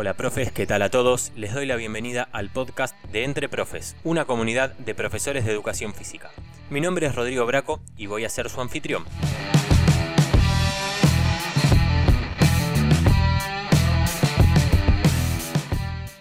Hola 0.00 0.14
profes, 0.14 0.50
¿qué 0.50 0.66
tal 0.66 0.80
a 0.80 0.88
todos? 0.88 1.30
Les 1.36 1.52
doy 1.52 1.66
la 1.66 1.76
bienvenida 1.76 2.26
al 2.32 2.48
podcast 2.48 2.96
de 3.12 3.22
Entre 3.22 3.50
Profes, 3.50 3.96
una 4.02 4.24
comunidad 4.24 4.72
de 4.78 4.94
profesores 4.94 5.44
de 5.44 5.52
educación 5.52 5.92
física. 5.92 6.30
Mi 6.70 6.80
nombre 6.80 7.06
es 7.06 7.14
Rodrigo 7.14 7.44
Braco 7.44 7.80
y 7.98 8.06
voy 8.06 8.24
a 8.24 8.30
ser 8.30 8.48
su 8.48 8.62
anfitrión. 8.62 9.04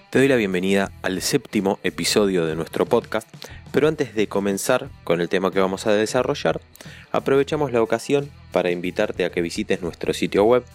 Te 0.10 0.20
doy 0.20 0.28
la 0.28 0.36
bienvenida 0.36 0.92
al 1.02 1.22
séptimo 1.22 1.80
episodio 1.82 2.46
de 2.46 2.58
nuestro 2.58 2.86
podcast, 2.86 3.30
pero 3.72 3.88
antes 3.88 4.14
de 4.14 4.28
comenzar 4.28 4.90
con 5.06 5.22
el 5.22 5.30
tema 5.30 5.52
que 5.52 5.62
vamos 5.62 5.88
a 5.88 5.94
desarrollar, 5.94 6.60
aprovechamos 7.14 7.72
la 7.72 7.82
ocasión 7.82 8.30
para 8.52 8.72
invitarte 8.72 9.24
a 9.24 9.32
que 9.32 9.42
visites 9.42 9.82
nuestro 9.82 10.12
sitio 10.12 10.44
web 10.44 10.66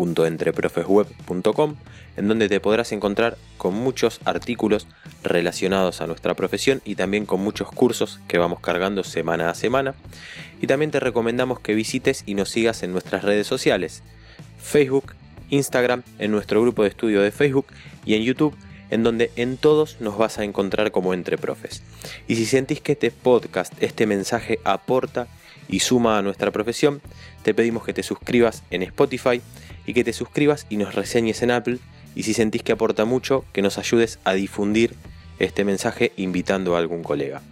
www.entreprofesweb.com, 0.00 1.76
en 2.16 2.28
donde 2.28 2.48
te 2.48 2.60
podrás 2.60 2.92
encontrar 2.92 3.36
con 3.58 3.74
muchos 3.74 4.20
artículos 4.24 4.86
relacionados 5.22 6.00
a 6.00 6.06
nuestra 6.06 6.34
profesión 6.34 6.80
y 6.84 6.94
también 6.94 7.26
con 7.26 7.40
muchos 7.40 7.70
cursos 7.70 8.20
que 8.26 8.38
vamos 8.38 8.60
cargando 8.60 9.04
semana 9.04 9.50
a 9.50 9.54
semana. 9.54 9.94
Y 10.60 10.66
también 10.66 10.90
te 10.90 11.00
recomendamos 11.00 11.60
que 11.60 11.74
visites 11.74 12.22
y 12.26 12.34
nos 12.34 12.50
sigas 12.50 12.82
en 12.82 12.92
nuestras 12.92 13.24
redes 13.24 13.46
sociales, 13.46 14.02
Facebook, 14.58 15.14
Instagram, 15.50 16.02
en 16.18 16.30
nuestro 16.30 16.62
grupo 16.62 16.82
de 16.82 16.88
estudio 16.88 17.20
de 17.22 17.30
Facebook 17.30 17.66
y 18.04 18.14
en 18.14 18.22
YouTube, 18.22 18.56
en 18.90 19.02
donde 19.02 19.30
en 19.36 19.56
todos 19.56 20.00
nos 20.00 20.18
vas 20.18 20.38
a 20.38 20.44
encontrar 20.44 20.90
como 20.90 21.14
entre 21.14 21.38
profes. 21.38 21.82
Y 22.26 22.36
si 22.36 22.46
sentís 22.46 22.80
que 22.80 22.92
este 22.92 23.10
podcast, 23.10 23.72
este 23.80 24.06
mensaje 24.06 24.58
aporta 24.64 25.28
y 25.68 25.80
suma 25.80 26.18
a 26.18 26.22
nuestra 26.22 26.50
profesión, 26.50 27.00
te 27.42 27.54
pedimos 27.54 27.84
que 27.84 27.94
te 27.94 28.02
suscribas 28.02 28.64
en 28.70 28.82
Spotify 28.82 29.40
y 29.90 29.92
que 29.92 30.04
te 30.04 30.12
suscribas 30.12 30.66
y 30.70 30.76
nos 30.76 30.94
reseñes 30.94 31.42
en 31.42 31.50
Apple. 31.50 31.78
Y 32.14 32.22
si 32.22 32.32
sentís 32.32 32.62
que 32.62 32.70
aporta 32.70 33.04
mucho, 33.04 33.44
que 33.52 33.60
nos 33.60 33.76
ayudes 33.76 34.20
a 34.22 34.34
difundir 34.34 34.94
este 35.40 35.64
mensaje 35.64 36.12
invitando 36.16 36.76
a 36.76 36.78
algún 36.78 37.02
colega. 37.02 37.42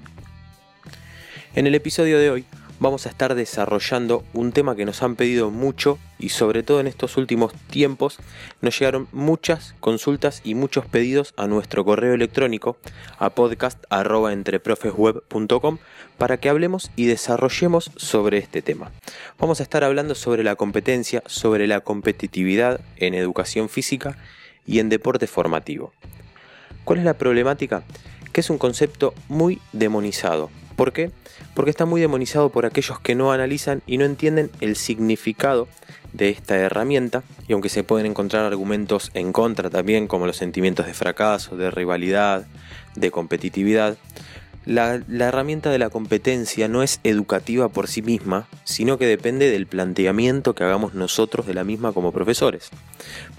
En 1.57 1.67
el 1.67 1.75
episodio 1.75 2.21
de 2.21 2.31
hoy 2.31 2.45
vamos 2.81 3.07
a 3.07 3.09
estar 3.09 3.35
desarrollando 3.35 4.23
un 4.33 4.53
tema 4.53 4.77
que 4.77 4.85
nos 4.85 5.03
han 5.03 5.17
pedido 5.17 5.51
mucho 5.51 5.99
y 6.19 6.29
sobre 6.31 6.63
todo 6.63 6.81
en 6.81 6.87
estos 6.87 7.17
últimos 7.17 7.53
tiempos 7.71 8.19
nos 8.61 8.79
llegaron 8.79 9.09
muchas 9.13 9.75
consultas 9.81 10.41
y 10.45 10.55
muchos 10.55 10.87
pedidos 10.87 11.35
a 11.37 11.47
nuestro 11.47 11.85
correo 11.85 12.15
electrónico 12.15 12.79
a 13.19 13.31
podcast@entreprofesweb.com 13.31 15.79
para 16.17 16.39
que 16.39 16.49
hablemos 16.49 16.91
y 16.97 17.05
desarrollemos 17.07 17.91
sobre 17.97 18.39
este 18.39 18.63
tema. 18.63 18.91
Vamos 19.39 19.61
a 19.61 19.63
estar 19.63 19.85
hablando 19.85 20.15
sobre 20.15 20.43
la 20.45 20.57
competencia, 20.57 21.23
sobre 21.27 21.67
la 21.67 21.81
competitividad 21.81 22.81
en 22.97 23.13
educación 23.15 23.69
física 23.69 24.17
y 24.67 24.81
en 24.81 24.89
deporte 24.89 25.27
formativo. 25.27 25.93
¿Cuál 26.85 27.01
es 27.01 27.05
la 27.05 27.19
problemática? 27.19 27.83
Que 28.33 28.41
es 28.41 28.49
un 28.51 28.59
concepto 28.59 29.15
muy 29.29 29.61
demonizado. 29.73 30.51
¿Por 30.79 30.93
qué? 30.93 31.11
porque 31.59 31.73
está 31.73 31.87
muy 31.87 32.01
demonizado 32.01 32.51
por 32.51 32.67
aquellos 32.67 33.01
que 33.01 33.17
no 33.17 33.33
analizan 33.33 33.83
y 33.85 33.99
no 33.99 34.05
entienden 34.05 34.49
el 34.61 34.77
significado 34.77 35.67
de 36.13 36.29
esta 36.29 36.55
herramienta, 36.55 37.25
y 37.49 37.53
aunque 37.53 37.69
se 37.69 37.83
pueden 37.83 38.07
encontrar 38.07 38.45
argumentos 38.45 39.11
en 39.15 39.33
contra 39.33 39.71
también, 39.71 40.07
como 40.07 40.25
los 40.25 40.37
sentimientos 40.37 40.87
de 40.87 40.95
fracaso, 40.95 41.57
de 41.57 41.73
rivalidad, 41.73 42.47
de 42.95 43.11
competitividad, 43.11 43.99
la, 44.67 45.03
herramienta 45.19 45.71
de 45.71 45.81
la 45.81 45.91
competencia 45.91 46.69
no 46.69 46.85
es 46.85 47.01
educativa 47.03 47.69
por 47.71 47.89
sí 47.89 48.03
misma, 48.03 48.47
sino 48.63 48.97
que 48.97 49.07
depende 49.07 49.51
del 49.51 49.67
planteamiento 49.67 50.55
que 50.55 50.63
hagamos 50.63 50.95
nosotros 50.95 51.45
de 51.45 51.55
la 51.55 51.65
misma 51.65 51.93
como 51.93 52.13
profesores. 52.13 52.71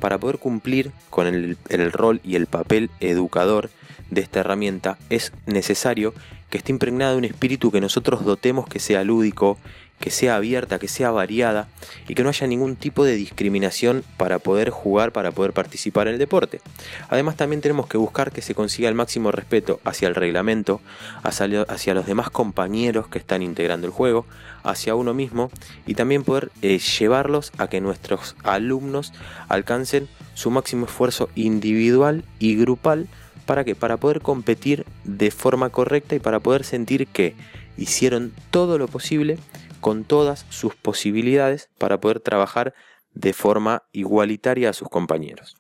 Para 0.02 0.18
poder 0.18 0.40
cumplir 0.40 0.92
con 1.10 1.26
el, 1.26 1.92
rol 1.94 2.20
y 2.26 2.36
el 2.36 2.48
papel 2.48 2.90
educador 3.00 3.70
de 4.10 4.20
esta 4.20 4.42
herramienta 4.42 4.98
es 5.10 5.32
necesario 5.46 6.14
que 6.50 6.58
esté 6.58 6.72
impregnada 6.72 7.12
de 7.12 7.18
un 7.18 7.26
espíritu 7.26 7.72
que 7.72 7.82
nosotros 7.82 8.26
dotemos 8.26 8.68
que 8.68 8.80
sea 8.80 9.04
lúdico, 9.04 9.58
que 10.00 10.12
sea 10.12 10.36
abierta, 10.36 10.80
que 10.80 10.88
sea 10.88 11.12
variada 11.12 11.68
y 12.08 12.16
que 12.16 12.24
no 12.24 12.30
haya 12.30 12.48
ningún 12.48 12.76
tipo 12.76 13.04
de 13.04 13.16
discriminación 13.16 14.04
para 14.18 14.40
poder 14.40 14.70
jugar, 14.70 15.12
para 15.12 15.32
poder 15.32 15.54
participar 15.54 16.08
en 16.08 16.14
el 16.14 16.20
deporte. 16.20 16.62
Además 17.10 17.36
también 17.36 17.62
tenemos 17.62 17.88
que 17.88 17.98
buscar 17.98 18.32
que 18.32 18.42
se 18.42 18.56
consiga 18.56 18.90
el 18.90 18.96
máximo 18.96 19.32
respeto 19.32 19.80
hacia 19.84 20.08
el 20.08 20.16
reglamento, 20.16 20.82
hacia, 21.24 21.94
los 21.94 22.06
demás 22.06 22.30
compañeros 22.30 23.08
que 23.08 23.20
están 23.20 23.42
integrando 23.42 23.88
el 23.88 23.94
juego, 23.94 24.26
hacia 24.64 24.96
uno 24.96 25.14
mismo 25.14 25.52
y 25.86 25.96
también 25.96 26.24
poder 26.24 26.52
eh, 26.62 26.80
llevarlos 26.80 27.52
a 27.58 27.68
que 27.68 27.82
nuestros 27.82 28.36
alumnos 28.44 29.14
alcancen 29.50 30.08
su 30.34 30.50
máximo 30.50 30.86
esfuerzo 30.86 31.30
individual 31.36 32.24
y 32.40 32.56
grupal 32.56 33.08
¿Para 33.50 33.64
qué? 33.64 33.74
Para 33.74 33.98
poder 33.98 34.22
competir 34.22 34.86
de 35.06 35.32
forma 35.32 35.72
correcta 35.72 36.14
y 36.14 36.20
para 36.20 36.40
poder 36.40 36.64
sentir 36.64 37.08
que 37.08 37.34
hicieron 37.78 38.32
todo 38.52 38.78
lo 38.78 38.88
posible 38.88 39.40
con 39.82 40.04
todas 40.04 40.46
sus 40.50 40.76
posibilidades 40.76 41.72
para 41.80 42.00
poder 42.00 42.20
trabajar 42.20 42.76
de 43.16 43.34
forma 43.34 43.82
igualitaria 43.92 44.70
a 44.70 44.74
sus 44.74 44.88
compañeros. 44.88 45.58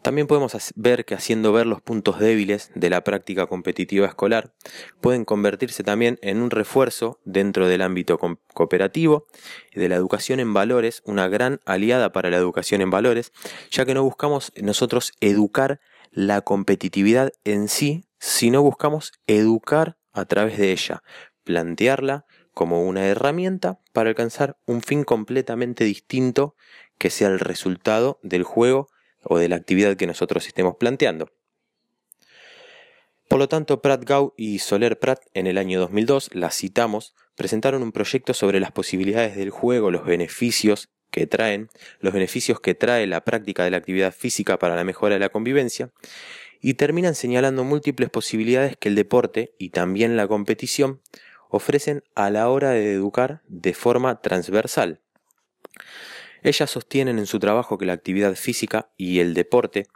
También 0.00 0.26
podemos 0.26 0.56
ver 0.74 1.04
que 1.04 1.14
haciendo 1.14 1.52
ver 1.52 1.66
los 1.66 1.82
puntos 1.82 2.18
débiles 2.18 2.70
de 2.74 2.88
la 2.88 3.04
práctica 3.04 3.46
competitiva 3.46 4.06
escolar 4.06 4.54
pueden 5.02 5.26
convertirse 5.26 5.84
también 5.84 6.18
en 6.22 6.40
un 6.40 6.50
refuerzo 6.50 7.20
dentro 7.26 7.68
del 7.68 7.82
ámbito 7.82 8.18
cooperativo 8.54 9.26
y 9.70 9.80
de 9.80 9.90
la 9.90 9.96
educación 9.96 10.40
en 10.40 10.54
valores, 10.54 11.02
una 11.04 11.28
gran 11.28 11.60
aliada 11.66 12.10
para 12.10 12.30
la 12.30 12.38
educación 12.38 12.80
en 12.80 12.88
valores, 12.88 13.32
ya 13.70 13.84
que 13.84 13.92
no 13.92 14.02
buscamos 14.02 14.50
nosotros 14.56 15.12
educar 15.20 15.80
la 16.10 16.40
competitividad 16.40 17.32
en 17.44 17.68
sí, 17.68 18.04
si 18.18 18.50
no 18.50 18.62
buscamos 18.62 19.12
educar 19.26 19.96
a 20.12 20.24
través 20.24 20.58
de 20.58 20.72
ella, 20.72 21.02
plantearla 21.44 22.26
como 22.52 22.82
una 22.82 23.06
herramienta 23.06 23.80
para 23.92 24.10
alcanzar 24.10 24.58
un 24.66 24.82
fin 24.82 25.04
completamente 25.04 25.84
distinto 25.84 26.56
que 26.98 27.10
sea 27.10 27.28
el 27.28 27.38
resultado 27.38 28.18
del 28.22 28.42
juego 28.42 28.88
o 29.22 29.38
de 29.38 29.48
la 29.48 29.56
actividad 29.56 29.96
que 29.96 30.06
nosotros 30.06 30.46
estemos 30.46 30.76
planteando. 30.76 31.30
Por 33.28 33.38
lo 33.38 33.48
tanto, 33.48 33.82
Pratt 33.82 34.04
Gau 34.04 34.32
y 34.36 34.58
Soler 34.58 34.98
Pratt 34.98 35.20
en 35.34 35.46
el 35.46 35.58
año 35.58 35.78
2002, 35.80 36.30
la 36.32 36.50
citamos, 36.50 37.14
presentaron 37.36 37.82
un 37.82 37.92
proyecto 37.92 38.32
sobre 38.32 38.58
las 38.58 38.72
posibilidades 38.72 39.36
del 39.36 39.50
juego, 39.50 39.90
los 39.90 40.04
beneficios 40.04 40.88
que 41.10 41.26
traen, 41.26 41.68
los 42.00 42.12
beneficios 42.12 42.60
que 42.60 42.74
trae 42.74 43.06
la 43.06 43.24
práctica 43.24 43.64
de 43.64 43.70
la 43.70 43.76
actividad 43.78 44.14
física 44.14 44.58
para 44.58 44.76
la 44.76 44.84
mejora 44.84 45.14
de 45.14 45.20
la 45.20 45.28
convivencia, 45.28 45.90
y 46.60 46.74
terminan 46.74 47.14
señalando 47.14 47.64
múltiples 47.64 48.10
posibilidades 48.10 48.76
que 48.76 48.88
el 48.88 48.94
deporte 48.94 49.54
y 49.58 49.70
también 49.70 50.16
la 50.16 50.26
competición 50.26 51.00
ofrecen 51.48 52.02
a 52.14 52.30
la 52.30 52.48
hora 52.48 52.70
de 52.70 52.92
educar 52.92 53.42
de 53.46 53.74
forma 53.74 54.20
transversal. 54.20 55.00
Ellas 56.42 56.70
sostienen 56.70 57.18
en 57.18 57.26
su 57.26 57.38
trabajo 57.38 57.78
que 57.78 57.86
la 57.86 57.92
actividad 57.92 58.34
física 58.34 58.90
y 58.96 59.20
el 59.20 59.34
deporte 59.34 59.86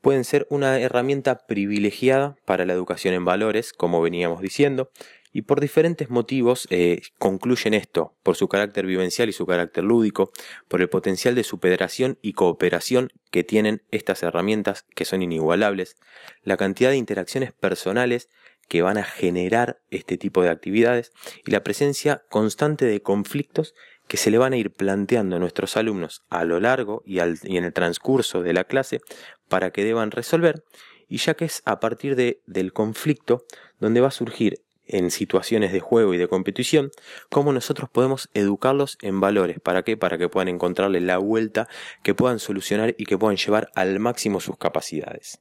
pueden 0.00 0.24
ser 0.24 0.46
una 0.48 0.78
herramienta 0.78 1.46
privilegiada 1.46 2.36
para 2.44 2.64
la 2.64 2.72
educación 2.72 3.14
en 3.14 3.24
valores, 3.24 3.72
como 3.72 4.00
veníamos 4.00 4.40
diciendo, 4.40 4.90
y 5.32 5.42
por 5.42 5.60
diferentes 5.60 6.10
motivos 6.10 6.66
eh, 6.70 7.02
concluyen 7.18 7.74
esto, 7.74 8.14
por 8.22 8.36
su 8.36 8.48
carácter 8.48 8.86
vivencial 8.86 9.28
y 9.28 9.32
su 9.32 9.46
carácter 9.46 9.84
lúdico, 9.84 10.32
por 10.68 10.80
el 10.80 10.88
potencial 10.88 11.34
de 11.34 11.44
superación 11.44 12.18
y 12.22 12.32
cooperación 12.32 13.12
que 13.30 13.44
tienen 13.44 13.82
estas 13.90 14.22
herramientas 14.22 14.86
que 14.94 15.04
son 15.04 15.22
inigualables, 15.22 15.96
la 16.42 16.56
cantidad 16.56 16.90
de 16.90 16.96
interacciones 16.96 17.52
personales 17.52 18.28
que 18.68 18.82
van 18.82 18.98
a 18.98 19.04
generar 19.04 19.80
este 19.90 20.18
tipo 20.18 20.42
de 20.42 20.50
actividades 20.50 21.12
y 21.46 21.50
la 21.50 21.64
presencia 21.64 22.22
constante 22.28 22.84
de 22.84 23.02
conflictos 23.02 23.74
que 24.06 24.16
se 24.16 24.30
le 24.30 24.38
van 24.38 24.52
a 24.52 24.56
ir 24.56 24.72
planteando 24.72 25.36
a 25.36 25.38
nuestros 25.38 25.76
alumnos 25.76 26.22
a 26.28 26.44
lo 26.44 26.60
largo 26.60 27.02
y, 27.06 27.18
y 27.18 27.56
en 27.56 27.64
el 27.64 27.72
transcurso 27.72 28.42
de 28.42 28.52
la 28.52 28.64
clase 28.64 29.00
para 29.48 29.70
que 29.70 29.84
deban 29.84 30.10
resolver 30.10 30.64
y 31.08 31.18
ya 31.18 31.34
que 31.34 31.46
es 31.46 31.62
a 31.64 31.80
partir 31.80 32.16
de, 32.16 32.42
del 32.46 32.72
conflicto 32.72 33.44
donde 33.80 34.00
va 34.00 34.08
a 34.08 34.12
surgir 34.12 34.62
en 34.88 35.10
situaciones 35.10 35.72
de 35.72 35.80
juego 35.80 36.14
y 36.14 36.18
de 36.18 36.28
competición, 36.28 36.90
cómo 37.30 37.52
nosotros 37.52 37.88
podemos 37.90 38.28
educarlos 38.34 38.98
en 39.02 39.20
valores. 39.20 39.60
¿Para 39.60 39.82
qué? 39.82 39.96
Para 39.96 40.18
que 40.18 40.28
puedan 40.28 40.48
encontrarle 40.48 41.00
la 41.00 41.18
vuelta, 41.18 41.68
que 42.02 42.14
puedan 42.14 42.38
solucionar 42.38 42.94
y 42.98 43.04
que 43.04 43.18
puedan 43.18 43.36
llevar 43.36 43.70
al 43.74 43.98
máximo 44.00 44.40
sus 44.40 44.56
capacidades. 44.56 45.40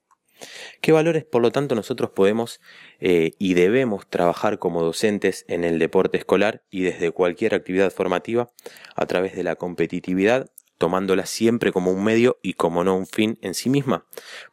¿Qué 0.82 0.92
valores, 0.92 1.26
por 1.26 1.42
lo 1.42 1.52
tanto, 1.52 1.76
nosotros 1.76 2.12
podemos 2.12 2.62
eh, 3.00 3.32
y 3.40 3.54
debemos 3.56 4.08
trabajar 4.08 4.60
como 4.60 4.84
docentes 4.84 5.46
en 5.48 5.64
el 5.64 5.80
deporte 5.80 6.18
escolar 6.18 6.64
y 6.70 6.82
desde 6.82 7.12
cualquier 7.12 7.56
actividad 7.56 7.92
formativa 7.92 8.52
a 8.96 9.06
través 9.06 9.36
de 9.36 9.44
la 9.44 9.56
competitividad, 9.56 10.52
tomándola 10.78 11.26
siempre 11.26 11.72
como 11.72 11.92
un 11.92 12.04
medio 12.04 12.38
y 12.42 12.54
como 12.54 12.84
no 12.84 12.96
un 12.96 13.08
fin 13.08 13.40
en 13.42 13.56
sí 13.56 13.70
misma? 13.70 14.06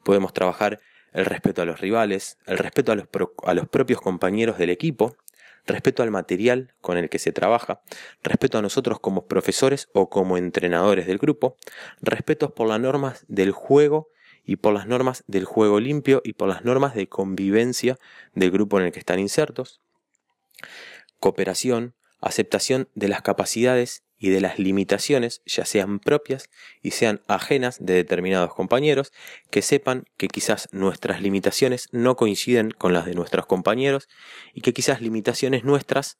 Podemos 0.02 0.32
trabajar 0.32 0.80
el 1.14 1.24
respeto 1.24 1.62
a 1.62 1.64
los 1.64 1.80
rivales, 1.80 2.38
el 2.46 2.58
respeto 2.58 2.92
a 2.92 2.96
los, 2.96 3.08
a 3.44 3.54
los 3.54 3.68
propios 3.68 4.00
compañeros 4.00 4.58
del 4.58 4.70
equipo, 4.70 5.16
respeto 5.66 6.02
al 6.02 6.10
material 6.10 6.74
con 6.80 6.98
el 6.98 7.08
que 7.08 7.18
se 7.18 7.32
trabaja, 7.32 7.80
respeto 8.22 8.58
a 8.58 8.62
nosotros 8.62 9.00
como 9.00 9.26
profesores 9.26 9.88
o 9.94 10.10
como 10.10 10.36
entrenadores 10.36 11.06
del 11.06 11.18
grupo, 11.18 11.56
respeto 12.02 12.54
por 12.54 12.68
las 12.68 12.80
normas 12.80 13.24
del 13.28 13.52
juego 13.52 14.08
y 14.44 14.56
por 14.56 14.74
las 14.74 14.86
normas 14.86 15.24
del 15.26 15.44
juego 15.44 15.80
limpio 15.80 16.20
y 16.24 16.34
por 16.34 16.48
las 16.48 16.64
normas 16.64 16.94
de 16.94 17.08
convivencia 17.08 17.98
del 18.34 18.50
grupo 18.50 18.78
en 18.78 18.86
el 18.86 18.92
que 18.92 18.98
están 18.98 19.18
insertos, 19.18 19.80
cooperación, 21.18 21.94
aceptación 22.20 22.88
de 22.94 23.08
las 23.08 23.22
capacidades 23.22 24.02
y 24.24 24.30
de 24.30 24.40
las 24.40 24.58
limitaciones, 24.58 25.42
ya 25.44 25.66
sean 25.66 25.98
propias 25.98 26.48
y 26.80 26.92
sean 26.92 27.20
ajenas 27.28 27.76
de 27.84 27.92
determinados 27.92 28.54
compañeros, 28.54 29.12
que 29.50 29.60
sepan 29.60 30.06
que 30.16 30.28
quizás 30.28 30.66
nuestras 30.72 31.20
limitaciones 31.20 31.88
no 31.92 32.16
coinciden 32.16 32.70
con 32.70 32.94
las 32.94 33.04
de 33.04 33.14
nuestros 33.14 33.44
compañeros 33.44 34.08
y 34.54 34.62
que 34.62 34.72
quizás 34.72 35.02
limitaciones 35.02 35.64
nuestras 35.64 36.16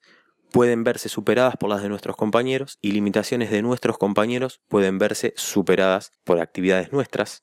pueden 0.53 0.85
verse 0.85 1.09
superadas 1.09 1.57
por 1.57 1.71
las 1.71 1.81
de 1.83 1.89
nuestros 1.89 2.15
compañeros 2.15 2.79
y 2.83 2.93
limitaciones 2.93 3.51
de 3.51 3.63
nuestros 3.63 3.97
compañeros 3.97 4.61
pueden 4.69 4.99
verse 4.99 5.33
superadas 5.35 6.13
por 6.25 6.41
actividades 6.41 6.93
nuestras. 6.93 7.43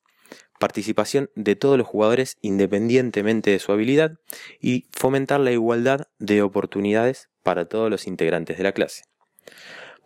Participación 0.60 1.32
de 1.34 1.56
todos 1.56 1.76
los 1.76 1.88
jugadores 1.88 2.38
independientemente 2.42 3.50
de 3.50 3.58
su 3.58 3.72
habilidad 3.72 4.12
y 4.60 4.86
fomentar 4.92 5.40
la 5.40 5.54
igualdad 5.54 6.10
de 6.20 6.44
oportunidades 6.44 7.30
para 7.42 7.66
todos 7.66 7.90
los 7.90 8.06
integrantes 8.06 8.60
de 8.60 8.64
la 8.64 8.74
clase. 8.74 9.06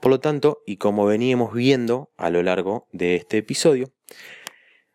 Por 0.06 0.12
lo 0.12 0.20
tanto, 0.20 0.62
y 0.68 0.78
como 0.78 1.08
veníamos 1.08 1.52
viendo 1.52 2.12
a 2.16 2.30
lo 2.30 2.44
largo 2.44 2.88
de 2.92 3.16
este 3.16 3.40
episodio, 3.40 3.92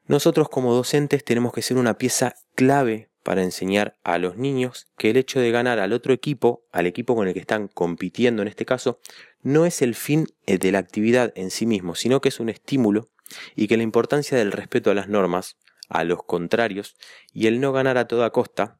nosotros 0.07 0.49
como 0.49 0.73
docentes 0.73 1.25
tenemos 1.25 1.53
que 1.53 1.63
ser 1.63 1.79
una 1.79 1.99
pieza 1.99 2.37
clave 2.55 3.11
para 3.25 3.43
enseñar 3.43 3.99
a 4.05 4.19
los 4.19 4.37
niños 4.37 4.87
que 4.97 5.11
el 5.11 5.17
hecho 5.17 5.41
de 5.41 5.51
ganar 5.51 5.81
al 5.81 5.93
otro 5.95 6.13
equipo, 6.13 6.63
al 6.71 6.87
equipo 6.87 7.17
con 7.17 7.27
el 7.27 7.35
que 7.35 7.41
están 7.41 7.67
compitiendo 7.67 8.43
en 8.43 8.47
este 8.47 8.65
caso, 8.65 9.01
no 9.43 9.67
es 9.67 9.83
el 9.83 9.97
fin 9.97 10.29
de 10.47 10.71
la 10.71 10.79
actividad 10.79 11.33
en 11.35 11.51
sí 11.51 11.67
mismo, 11.67 11.97
sino 11.97 12.21
que 12.21 12.29
es 12.29 12.39
un 12.39 12.49
estímulo 12.49 13.09
y 13.57 13.67
que 13.67 13.77
la 13.77 13.83
importancia 13.83 14.39
del 14.39 14.53
respeto 14.53 14.93
a 14.93 14.95
las 14.95 15.09
normas, 15.09 15.57
a 15.89 16.05
los 16.05 16.23
contrarios 16.23 16.95
y 17.33 17.49
el 17.49 17.61
no 17.61 17.73
ganar 17.73 17.99
a 17.99 18.07
toda 18.07 18.31
costa 18.31 18.79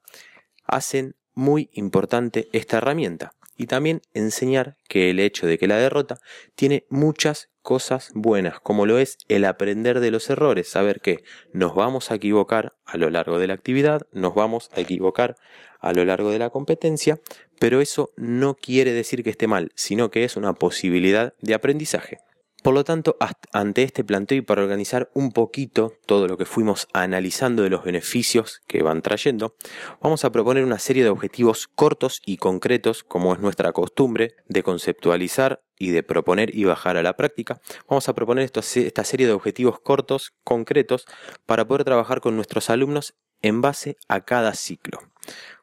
hacen 0.63 1.17
muy 1.35 1.71
importante 1.73 2.49
esta 2.53 2.77
herramienta 2.77 3.35
y 3.61 3.67
también 3.67 4.01
enseñar 4.15 4.79
que 4.89 5.11
el 5.11 5.21
hecho 5.21 5.47
de 5.47 5.59
que 5.59 5.69
la 5.69 5.77
derrota 5.77 6.19
tiene 6.55 6.87
muchas 6.89 7.51
cosas 7.61 8.11
buenas, 8.15 8.59
como 8.59 8.87
lo 8.87 8.99
es 8.99 9.19
el 9.29 9.45
aprender 9.45 10.01
de 10.01 10.11
los 10.11 10.31
errores, 10.31 10.67
saber 10.67 11.03
que 11.03 11.23
nos 11.53 11.75
vamos 11.75 12.11
a 12.11 12.15
equivocar 12.15 12.73
a 12.87 12.97
lo 12.97 13.11
largo 13.11 13.39
de 13.39 13.49
la 13.49 13.53
actividad, 13.53 14.07
nos 14.13 14.35
vamos 14.35 14.71
a 14.73 14.81
equivocar 14.81 15.37
a 15.79 15.93
lo 15.93 16.07
largo 16.07 16.31
de 16.31 16.39
la 16.39 16.49
competencia, 16.49 17.21
pero 17.59 17.83
eso 17.83 18.13
no 18.17 18.55
quiere 18.55 18.95
decir 18.95 19.23
que 19.23 19.29
esté 19.29 19.47
mal, 19.47 19.73
sino 19.75 20.11
que 20.11 20.25
es 20.25 20.39
una 20.39 20.55
posibilidad 20.55 21.35
de 21.43 21.53
aprendizaje. 21.53 22.17
Por 22.63 22.75
lo 22.75 22.85
tanto, 22.85 23.17
ante 23.53 23.83
este 23.83 24.05
planteo 24.05 24.39
y 24.39 24.43
para 24.43 24.63
organizar 24.63 25.11
un 25.15 25.33
poquito 25.33 25.95
todo 26.05 26.29
lo 26.29 26.37
que 26.37 26.45
fuimos 26.45 26.89
analizando 26.93 27.63
de 27.63 27.71
los 27.71 27.85
beneficios 27.85 28.61
que 28.67 28.83
van 28.83 29.01
trayendo, 29.01 29.57
vamos 30.03 30.25
a 30.25 30.33
proponer 30.33 30.65
una 30.65 30.79
serie 30.79 31.03
de 31.03 31.09
objetivos 31.09 31.69
cortos 31.69 32.21
y 32.27 32.37
concretos, 32.37 33.03
como 33.03 33.33
es 33.33 33.41
nuestra 33.41 33.73
costumbre, 33.73 34.35
de 34.49 34.63
conceptualizar 34.63 35.63
y 35.79 35.91
de 35.91 36.03
proponer 36.03 36.55
y 36.55 36.65
bajar 36.65 36.99
a 36.99 37.03
la 37.03 37.17
práctica. 37.17 37.61
Vamos 37.89 38.09
a 38.11 38.15
proponer 38.15 38.45
esta 38.45 39.05
serie 39.05 39.27
de 39.27 39.33
objetivos 39.33 39.81
cortos, 39.81 40.35
concretos, 40.45 41.07
para 41.47 41.67
poder 41.67 41.85
trabajar 41.85 42.21
con 42.21 42.37
nuestros 42.37 42.69
alumnos 42.69 43.15
en 43.41 43.63
base 43.63 43.97
a 44.07 44.21
cada 44.21 44.53
ciclo. 44.53 45.01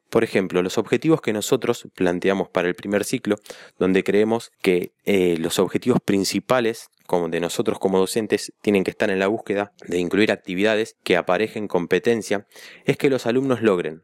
Por 0.09 0.23
ejemplo, 0.23 0.61
los 0.63 0.77
objetivos 0.77 1.21
que 1.21 1.33
nosotros 1.33 1.87
planteamos 1.95 2.49
para 2.49 2.67
el 2.67 2.75
primer 2.75 3.03
ciclo, 3.03 3.37
donde 3.77 4.03
creemos 4.03 4.51
que 4.61 4.93
eh, 5.03 5.37
los 5.37 5.59
objetivos 5.59 5.99
principales 6.03 6.89
como 7.07 7.29
de 7.29 7.39
nosotros 7.39 7.79
como 7.79 7.99
docentes 7.99 8.53
tienen 8.61 8.83
que 8.83 8.91
estar 8.91 9.09
en 9.09 9.19
la 9.19 9.27
búsqueda 9.27 9.73
de 9.87 9.97
incluir 9.97 10.31
actividades 10.31 10.95
que 11.03 11.17
aparejen 11.17 11.67
competencia, 11.67 12.47
es 12.85 12.97
que 12.97 13.09
los 13.09 13.25
alumnos 13.25 13.61
logren, 13.61 14.03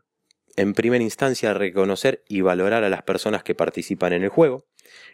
en 0.56 0.74
primera 0.74 1.04
instancia, 1.04 1.54
reconocer 1.54 2.24
y 2.28 2.42
valorar 2.42 2.84
a 2.84 2.90
las 2.90 3.04
personas 3.04 3.44
que 3.44 3.56
participan 3.56 4.14
en 4.14 4.24
el 4.24 4.30
juego, 4.30 4.66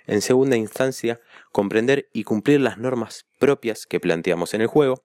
en 0.05 0.21
segunda 0.21 0.55
instancia, 0.55 1.19
comprender 1.51 2.09
y 2.13 2.23
cumplir 2.23 2.61
las 2.61 2.77
normas 2.77 3.25
propias 3.39 3.85
que 3.85 3.99
planteamos 3.99 4.53
en 4.53 4.61
el 4.61 4.67
juego, 4.67 5.03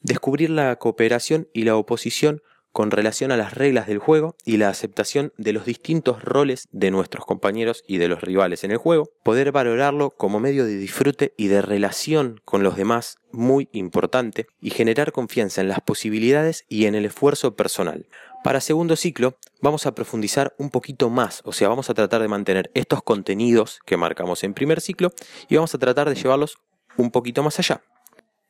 descubrir 0.00 0.50
la 0.50 0.76
cooperación 0.76 1.48
y 1.52 1.64
la 1.64 1.76
oposición 1.76 2.42
con 2.72 2.90
relación 2.90 3.32
a 3.32 3.36
las 3.36 3.54
reglas 3.54 3.86
del 3.86 3.98
juego 3.98 4.36
y 4.44 4.56
la 4.56 4.68
aceptación 4.68 5.32
de 5.36 5.52
los 5.52 5.64
distintos 5.64 6.22
roles 6.22 6.68
de 6.70 6.90
nuestros 6.90 7.24
compañeros 7.24 7.82
y 7.86 7.98
de 7.98 8.08
los 8.08 8.20
rivales 8.20 8.64
en 8.64 8.70
el 8.70 8.76
juego, 8.76 9.10
poder 9.22 9.52
valorarlo 9.52 10.10
como 10.10 10.40
medio 10.40 10.64
de 10.64 10.76
disfrute 10.76 11.34
y 11.36 11.48
de 11.48 11.62
relación 11.62 12.40
con 12.44 12.62
los 12.62 12.76
demás 12.76 13.18
muy 13.32 13.68
importante 13.72 14.46
y 14.60 14.70
generar 14.70 15.12
confianza 15.12 15.60
en 15.60 15.68
las 15.68 15.80
posibilidades 15.80 16.64
y 16.68 16.86
en 16.86 16.94
el 16.94 17.04
esfuerzo 17.04 17.56
personal. 17.56 18.06
Para 18.44 18.60
segundo 18.60 18.96
ciclo 18.96 19.36
vamos 19.60 19.86
a 19.86 19.94
profundizar 19.94 20.54
un 20.58 20.70
poquito 20.70 21.10
más, 21.10 21.42
o 21.44 21.52
sea, 21.52 21.68
vamos 21.68 21.90
a 21.90 21.94
tratar 21.94 22.22
de 22.22 22.28
mantener 22.28 22.70
estos 22.74 23.02
contenidos 23.02 23.80
que 23.84 23.96
marcamos 23.96 24.44
en 24.44 24.54
primer 24.54 24.80
ciclo 24.80 25.12
y 25.48 25.56
vamos 25.56 25.74
a 25.74 25.78
tratar 25.78 26.08
de 26.08 26.14
llevarlos 26.14 26.58
un 26.96 27.10
poquito 27.10 27.42
más 27.42 27.58
allá. 27.58 27.82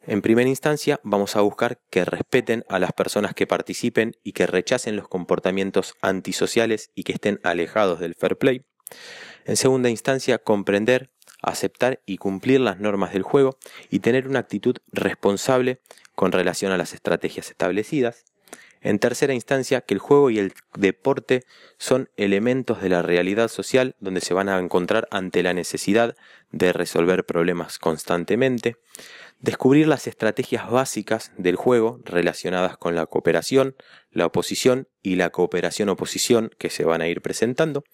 En 0.08 0.22
primera 0.22 0.48
instancia, 0.48 1.00
vamos 1.02 1.36
a 1.36 1.42
buscar 1.42 1.82
que 1.90 2.06
respeten 2.06 2.64
a 2.70 2.78
las 2.78 2.94
personas 2.94 3.34
que 3.34 3.46
participen 3.46 4.16
y 4.24 4.32
que 4.32 4.46
rechacen 4.46 4.96
los 4.96 5.06
comportamientos 5.06 5.96
antisociales 6.00 6.90
y 6.94 7.02
que 7.02 7.12
estén 7.12 7.40
alejados 7.42 8.00
del 8.00 8.14
fair 8.14 8.38
play. 8.38 8.64
En 9.44 9.58
segunda 9.58 9.90
instancia, 9.90 10.38
comprender, 10.38 11.10
aceptar 11.42 12.00
y 12.06 12.16
cumplir 12.16 12.60
las 12.60 12.78
normas 12.80 13.12
del 13.12 13.22
juego 13.22 13.58
y 13.90 13.98
tener 13.98 14.26
una 14.26 14.38
actitud 14.38 14.76
responsable 14.92 15.82
con 16.14 16.32
relación 16.32 16.72
a 16.72 16.78
las 16.78 16.94
estrategias 16.94 17.50
establecidas. 17.50 18.24
En 18.80 18.98
tercera 18.98 19.34
instancia, 19.34 19.80
que 19.80 19.94
el 19.94 20.00
juego 20.00 20.30
y 20.30 20.38
el 20.38 20.52
deporte 20.76 21.44
son 21.78 22.10
elementos 22.16 22.80
de 22.80 22.88
la 22.88 23.02
realidad 23.02 23.48
social 23.48 23.96
donde 24.00 24.20
se 24.20 24.34
van 24.34 24.48
a 24.48 24.58
encontrar 24.58 25.08
ante 25.10 25.42
la 25.42 25.54
necesidad 25.54 26.16
de 26.50 26.72
resolver 26.72 27.24
problemas 27.24 27.78
constantemente 27.78 28.76
descubrir 29.40 29.86
las 29.86 30.06
estrategias 30.06 30.70
básicas 30.70 31.32
del 31.36 31.56
juego 31.56 32.00
relacionadas 32.04 32.76
con 32.76 32.94
la 32.94 33.06
cooperación, 33.06 33.76
la 34.10 34.26
oposición 34.26 34.88
y 35.02 35.16
la 35.16 35.30
cooperación-oposición 35.30 36.50
que 36.58 36.70
se 36.70 36.84
van 36.84 37.02
a 37.02 37.08
ir 37.08 37.22
presentando, 37.22 37.84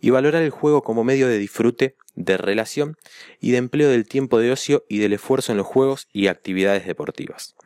y 0.00 0.10
valorar 0.10 0.42
el 0.42 0.50
juego 0.50 0.82
como 0.82 1.04
medio 1.04 1.26
de 1.26 1.38
disfrute, 1.38 1.96
de 2.14 2.36
relación 2.36 2.96
y 3.40 3.50
de 3.50 3.58
empleo 3.58 3.88
del 3.88 4.06
tiempo 4.06 4.38
de 4.38 4.52
ocio 4.52 4.84
y 4.88 4.98
del 4.98 5.14
esfuerzo 5.14 5.52
en 5.52 5.58
los 5.58 5.66
juegos 5.66 6.08
y 6.12 6.28
actividades 6.28 6.86
deportivas. 6.86 7.56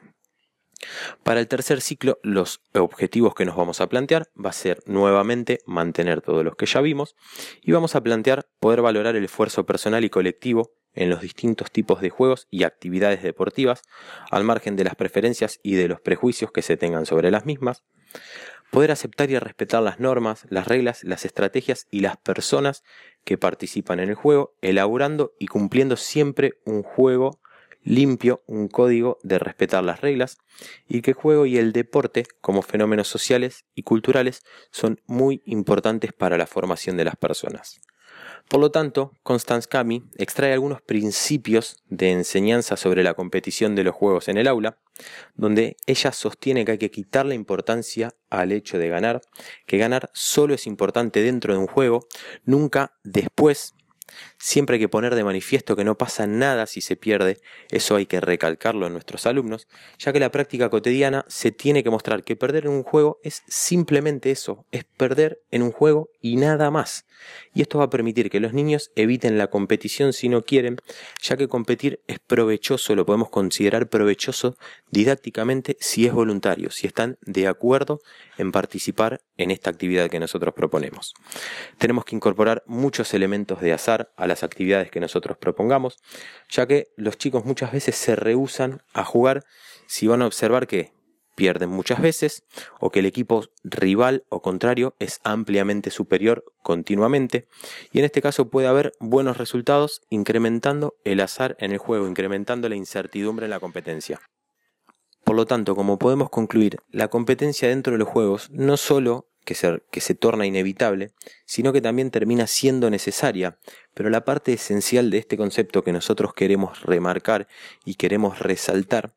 Para 1.22 1.40
el 1.40 1.48
tercer 1.48 1.80
ciclo, 1.80 2.18
los 2.22 2.62
objetivos 2.74 3.34
que 3.34 3.44
nos 3.44 3.56
vamos 3.56 3.80
a 3.80 3.88
plantear 3.88 4.28
va 4.42 4.50
a 4.50 4.54
ser 4.54 4.82
nuevamente 4.86 5.60
mantener 5.66 6.20
todos 6.20 6.44
los 6.44 6.56
que 6.56 6.66
ya 6.66 6.80
vimos 6.80 7.16
y 7.62 7.72
vamos 7.72 7.94
a 7.94 8.02
plantear 8.02 8.48
poder 8.60 8.82
valorar 8.82 9.16
el 9.16 9.24
esfuerzo 9.24 9.66
personal 9.66 10.04
y 10.04 10.10
colectivo 10.10 10.72
en 10.94 11.10
los 11.10 11.20
distintos 11.20 11.70
tipos 11.70 12.00
de 12.00 12.10
juegos 12.10 12.48
y 12.50 12.64
actividades 12.64 13.22
deportivas, 13.22 13.82
al 14.30 14.44
margen 14.44 14.76
de 14.76 14.84
las 14.84 14.96
preferencias 14.96 15.60
y 15.62 15.74
de 15.74 15.88
los 15.88 16.00
prejuicios 16.00 16.50
que 16.50 16.62
se 16.62 16.76
tengan 16.76 17.06
sobre 17.06 17.30
las 17.30 17.46
mismas, 17.46 17.84
poder 18.70 18.90
aceptar 18.90 19.30
y 19.30 19.38
respetar 19.38 19.82
las 19.82 20.00
normas, 20.00 20.46
las 20.50 20.66
reglas, 20.66 21.04
las 21.04 21.24
estrategias 21.24 21.86
y 21.90 22.00
las 22.00 22.16
personas 22.16 22.82
que 23.24 23.38
participan 23.38 24.00
en 24.00 24.08
el 24.10 24.14
juego, 24.14 24.54
elaborando 24.60 25.34
y 25.38 25.46
cumpliendo 25.46 25.96
siempre 25.96 26.54
un 26.64 26.82
juego 26.82 27.40
limpio, 27.88 28.42
un 28.46 28.68
código 28.68 29.18
de 29.22 29.38
respetar 29.38 29.82
las 29.82 30.00
reglas, 30.02 30.38
y 30.86 31.00
que 31.00 31.12
el 31.12 31.16
juego 31.16 31.46
y 31.46 31.56
el 31.56 31.72
deporte 31.72 32.24
como 32.40 32.62
fenómenos 32.62 33.08
sociales 33.08 33.64
y 33.74 33.82
culturales 33.82 34.42
son 34.70 35.00
muy 35.06 35.42
importantes 35.46 36.12
para 36.12 36.36
la 36.36 36.46
formación 36.46 36.96
de 36.96 37.04
las 37.04 37.16
personas. 37.16 37.80
Por 38.48 38.60
lo 38.60 38.70
tanto, 38.70 39.12
Constance 39.22 39.68
Cami 39.68 40.04
extrae 40.16 40.52
algunos 40.52 40.80
principios 40.80 41.82
de 41.88 42.12
enseñanza 42.12 42.76
sobre 42.76 43.02
la 43.02 43.14
competición 43.14 43.74
de 43.74 43.84
los 43.84 43.94
juegos 43.94 44.28
en 44.28 44.38
el 44.38 44.48
aula, 44.48 44.78
donde 45.34 45.76
ella 45.86 46.12
sostiene 46.12 46.64
que 46.64 46.72
hay 46.72 46.78
que 46.78 46.90
quitar 46.90 47.26
la 47.26 47.34
importancia 47.34 48.14
al 48.30 48.52
hecho 48.52 48.78
de 48.78 48.88
ganar, 48.88 49.20
que 49.66 49.78
ganar 49.78 50.10
solo 50.14 50.54
es 50.54 50.66
importante 50.66 51.22
dentro 51.22 51.52
de 51.52 51.58
un 51.58 51.66
juego, 51.66 52.06
nunca 52.44 52.98
después 53.04 53.74
Siempre 54.38 54.74
hay 54.74 54.80
que 54.80 54.88
poner 54.88 55.14
de 55.14 55.24
manifiesto 55.24 55.74
que 55.74 55.84
no 55.84 55.98
pasa 55.98 56.26
nada 56.26 56.66
si 56.66 56.80
se 56.80 56.96
pierde, 56.96 57.38
eso 57.70 57.96
hay 57.96 58.06
que 58.06 58.20
recalcarlo 58.20 58.86
en 58.86 58.92
nuestros 58.92 59.26
alumnos, 59.26 59.66
ya 59.98 60.12
que 60.12 60.20
la 60.20 60.30
práctica 60.30 60.70
cotidiana 60.70 61.24
se 61.28 61.50
tiene 61.50 61.82
que 61.82 61.90
mostrar 61.90 62.22
que 62.22 62.36
perder 62.36 62.66
en 62.66 62.72
un 62.72 62.82
juego 62.84 63.18
es 63.24 63.42
simplemente 63.48 64.30
eso, 64.30 64.64
es 64.70 64.84
perder 64.84 65.40
en 65.50 65.62
un 65.62 65.72
juego 65.72 66.10
y 66.20 66.36
nada 66.36 66.70
más. 66.70 67.04
Y 67.52 67.62
esto 67.62 67.78
va 67.78 67.86
a 67.86 67.90
permitir 67.90 68.30
que 68.30 68.38
los 68.38 68.52
niños 68.52 68.92
eviten 68.94 69.38
la 69.38 69.48
competición 69.48 70.12
si 70.12 70.28
no 70.28 70.42
quieren, 70.42 70.76
ya 71.20 71.36
que 71.36 71.48
competir 71.48 72.00
es 72.06 72.20
provechoso, 72.20 72.94
lo 72.94 73.04
podemos 73.04 73.30
considerar 73.30 73.88
provechoso 73.88 74.56
didácticamente 74.92 75.76
si 75.80 76.06
es 76.06 76.12
voluntario, 76.12 76.70
si 76.70 76.86
están 76.86 77.18
de 77.22 77.48
acuerdo 77.48 78.00
en 78.36 78.52
participar 78.52 79.20
en 79.36 79.50
esta 79.50 79.70
actividad 79.70 80.08
que 80.08 80.20
nosotros 80.20 80.54
proponemos. 80.54 81.14
Tenemos 81.78 82.04
que 82.04 82.14
incorporar 82.14 82.62
muchos 82.66 83.12
elementos 83.14 83.60
de 83.60 83.72
azar 83.72 84.12
a 84.16 84.27
las 84.28 84.44
actividades 84.44 84.90
que 84.90 85.00
nosotros 85.00 85.36
propongamos, 85.36 85.98
ya 86.48 86.66
que 86.66 86.88
los 86.96 87.18
chicos 87.18 87.44
muchas 87.44 87.72
veces 87.72 87.96
se 87.96 88.14
rehusan 88.16 88.82
a 88.92 89.04
jugar 89.04 89.44
si 89.86 90.06
van 90.06 90.22
a 90.22 90.26
observar 90.26 90.66
que 90.66 90.92
pierden 91.38 91.70
muchas 91.70 92.00
veces 92.00 92.42
o 92.80 92.90
que 92.90 92.98
el 92.98 93.06
equipo 93.06 93.44
rival 93.62 94.24
o 94.28 94.42
contrario 94.42 94.96
es 94.98 95.20
ampliamente 95.22 95.90
superior 95.90 96.44
continuamente 96.64 97.46
y 97.92 98.00
en 98.00 98.06
este 98.06 98.20
caso 98.20 98.50
puede 98.50 98.66
haber 98.66 98.92
buenos 98.98 99.36
resultados 99.36 100.02
incrementando 100.10 100.96
el 101.04 101.20
azar 101.20 101.56
en 101.60 101.70
el 101.70 101.78
juego, 101.78 102.08
incrementando 102.08 102.68
la 102.68 102.74
incertidumbre 102.74 103.46
en 103.46 103.50
la 103.50 103.60
competencia. 103.60 104.20
Por 105.22 105.36
lo 105.36 105.46
tanto, 105.46 105.76
como 105.76 105.96
podemos 105.96 106.28
concluir, 106.28 106.78
la 106.90 107.06
competencia 107.06 107.68
dentro 107.68 107.92
de 107.92 107.98
los 108.00 108.08
juegos 108.08 108.50
no 108.50 108.76
solo 108.76 109.28
que 109.44 109.54
se, 109.54 109.80
que 109.92 110.00
se 110.00 110.16
torna 110.16 110.44
inevitable, 110.44 111.12
sino 111.46 111.72
que 111.72 111.80
también 111.80 112.10
termina 112.10 112.48
siendo 112.48 112.90
necesaria, 112.90 113.58
pero 113.98 114.10
la 114.10 114.24
parte 114.24 114.52
esencial 114.52 115.10
de 115.10 115.18
este 115.18 115.36
concepto 115.36 115.82
que 115.82 115.92
nosotros 115.92 116.32
queremos 116.32 116.82
remarcar 116.82 117.48
y 117.84 117.96
queremos 117.96 118.38
resaltar 118.38 119.12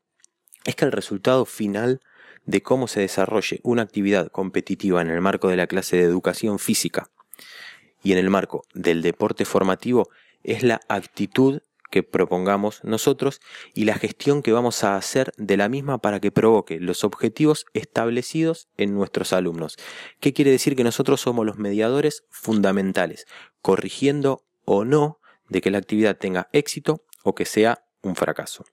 es 0.66 0.76
que 0.76 0.86
el 0.86 0.92
resultado 0.92 1.46
final 1.46 2.02
de 2.46 2.64
cómo 2.64 2.88
se 2.88 3.02
desarrolle 3.02 3.60
una 3.62 3.84
actividad 3.84 4.32
competitiva 4.32 5.00
en 5.04 5.12
el 5.12 5.22
marco 5.22 5.50
de 5.50 5.58
la 5.58 5.68
clase 5.68 5.98
de 5.98 6.04
educación 6.06 6.58
física 6.58 7.12
y 8.02 8.12
en 8.14 8.18
el 8.18 8.32
marco 8.32 8.64
del 8.74 9.04
deporte 9.04 9.46
formativo 9.46 10.10
es 10.42 10.64
la 10.64 10.80
actitud 10.90 11.62
que 11.92 12.02
propongamos 12.02 12.84
nosotros 12.84 13.40
y 13.76 13.86
la 13.86 14.00
gestión 14.00 14.42
que 14.42 14.52
vamos 14.52 14.84
a 14.84 14.96
hacer 14.96 15.32
de 15.38 15.58
la 15.58 15.70
misma 15.70 16.00
para 16.00 16.20
que 16.20 16.32
provoque 16.32 16.80
los 16.80 17.04
objetivos 17.04 17.68
establecidos 17.76 18.68
en 18.78 18.96
nuestros 18.96 19.32
alumnos. 19.32 19.78
¿Qué 20.20 20.34
quiere 20.34 20.50
decir? 20.50 20.76
Que 20.76 20.84
nosotros 20.84 21.22
somos 21.22 21.46
los 21.46 21.58
mediadores 21.60 22.24
fundamentales, 22.32 23.28
corrigiendo 23.62 24.44
o 24.72 24.86
no 24.86 25.20
de 25.50 25.62
que 25.62 25.72
la 25.72 25.78
actividad 25.78 26.18
tenga 26.18 26.50
éxito 26.54 27.04
o 27.24 27.36
que 27.36 27.46
sea 27.46 27.84
un 28.02 28.16
fracaso. 28.16 28.66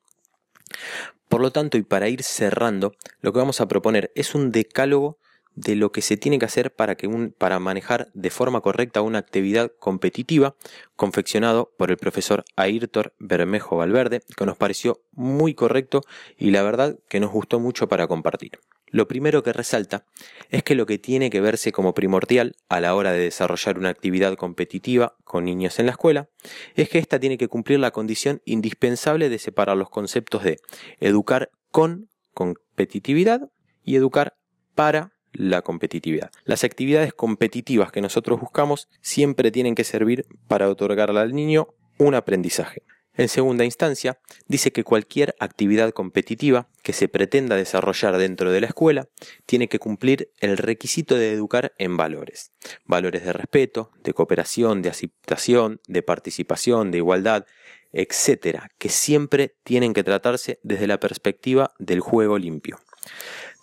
Por 1.29 1.41
lo 1.41 1.51
tanto, 1.51 1.77
y 1.77 1.83
para 1.83 2.09
ir 2.09 2.23
cerrando, 2.23 2.93
lo 3.21 3.33
que 3.33 3.39
vamos 3.39 3.61
a 3.61 3.69
proponer 3.69 4.11
es 4.15 4.35
un 4.35 4.51
decálogo 4.51 5.19
de 5.59 5.75
lo 5.75 5.91
que 5.91 6.03
se 6.03 6.17
tiene 6.17 6.39
que 6.39 6.45
hacer 6.45 6.73
para, 6.73 6.95
que 6.95 7.09
un, 7.09 7.35
para 7.37 7.59
manejar 7.59 8.09
de 8.15 8.31
forma 8.31 8.61
correcta 8.61 9.03
una 9.03 9.19
actividad 9.19 9.73
competitiva, 9.79 10.55
confeccionado 10.95 11.73
por 11.77 11.91
el 11.91 11.97
profesor 11.97 12.45
Ayrton 12.57 13.13
Bermejo 13.19 13.77
Valverde, 13.77 14.23
que 14.37 14.47
nos 14.47 14.57
pareció 14.57 15.01
muy 15.13 15.55
correcto 15.55 16.03
y 16.37 16.51
la 16.51 16.63
verdad 16.63 16.99
que 17.09 17.19
nos 17.19 17.33
gustó 17.33 17.59
mucho 17.59 17.89
para 17.89 18.07
compartir. 18.07 18.61
Lo 18.91 19.09
primero 19.09 19.43
que 19.43 19.53
resalta 19.53 20.07
es 20.49 20.63
que 20.63 20.75
lo 20.75 20.87
que 20.87 20.99
tiene 20.99 21.29
que 21.29 21.41
verse 21.41 21.73
como 21.73 21.93
primordial 21.93 22.55
a 22.69 22.81
la 22.81 22.95
hora 22.95 23.13
de 23.13 23.19
desarrollar 23.19 23.79
una 23.79 23.91
actividad 23.91 24.35
competitiva 24.37 25.17
con 25.25 25.45
niños 25.45 25.79
en 25.79 25.87
la 25.87 25.93
escuela 25.93 26.29
es 26.75 26.89
que 26.89 26.99
ésta 26.99 27.19
tiene 27.19 27.37
que 27.37 27.49
cumplir 27.49 27.81
la 27.81 27.91
condición 27.91 28.41
indispensable 28.45 29.29
de 29.29 29.39
separar 29.39 29.77
los 29.77 29.91
conceptos 29.91 30.45
de 30.45 30.61
educar 31.01 31.51
con 31.71 32.09
competitividad 32.33 33.51
y 33.85 33.97
educar 33.97 34.37
para 34.75 35.18
la 35.39 35.63
competitividad. 35.63 36.31
Las 36.45 36.65
actividades 36.65 37.15
competitivas 37.15 37.93
que 37.93 38.01
nosotros 38.01 38.41
buscamos 38.41 38.89
siempre 39.01 39.51
tienen 39.51 39.75
que 39.75 39.85
servir 39.85 40.27
para 40.49 40.69
otorgarle 40.69 41.21
al 41.21 41.35
niño 41.35 41.69
un 41.99 42.15
aprendizaje. 42.15 42.83
En 43.15 43.29
segunda 43.29 43.65
instancia, 43.65 44.21
dice 44.47 44.71
que 44.71 44.85
cualquier 44.85 45.35
actividad 45.41 45.91
competitiva 45.91 46.69
que 46.85 46.93
se 46.93 47.09
pretenda 47.09 47.57
desarrollar 47.57 48.17
dentro 48.17 48.53
de 48.53 48.61
la 48.61 48.69
escuela 48.69 49.09
tiene 49.45 49.69
que 49.69 49.81
cumplir 49.81 50.31
el 50.39 50.57
requisito 50.57 51.17
de 51.17 51.33
educar 51.33 51.73
en 51.79 51.97
valores. 51.97 52.53
Valores 52.85 53.25
de 53.25 53.33
respeto, 53.33 53.91
de 54.05 54.15
cooperación, 54.15 54.83
de 54.83 54.91
aceptación, 54.91 55.81
de 55.89 56.03
participación, 56.03 56.93
de 56.93 56.99
igualdad, 56.99 57.47
etcétera, 57.93 58.71
que 58.79 58.89
siempre 58.89 59.57
tienen 59.65 59.95
que 59.95 60.05
tratarse 60.05 60.61
desde 60.63 60.87
la 60.87 61.01
perspectiva 61.01 61.73
del 61.81 61.99
juego 61.99 62.39
limpio. 62.39 62.79